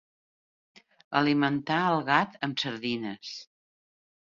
[1.21, 3.41] Alimentà el gat amb sardines.